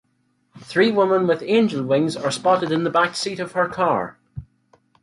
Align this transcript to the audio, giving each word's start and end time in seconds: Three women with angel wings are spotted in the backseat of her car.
Three 0.57 0.91
women 0.91 1.27
with 1.27 1.43
angel 1.43 1.83
wings 1.85 2.17
are 2.17 2.31
spotted 2.31 2.71
in 2.71 2.85
the 2.85 2.89
backseat 2.89 3.37
of 3.37 3.51
her 3.51 3.67
car. 3.69 4.17